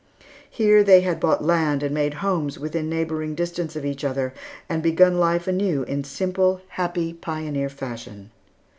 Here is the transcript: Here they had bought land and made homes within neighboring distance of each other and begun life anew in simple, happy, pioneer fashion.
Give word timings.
Here 0.49 0.83
they 0.83 1.01
had 1.01 1.19
bought 1.19 1.43
land 1.45 1.83
and 1.83 1.93
made 1.93 2.15
homes 2.25 2.57
within 2.57 2.89
neighboring 2.89 3.35
distance 3.35 3.75
of 3.75 3.85
each 3.85 4.03
other 4.03 4.33
and 4.67 4.81
begun 4.81 5.19
life 5.19 5.47
anew 5.47 5.83
in 5.83 6.03
simple, 6.03 6.59
happy, 6.69 7.13
pioneer 7.13 7.69
fashion. 7.69 8.31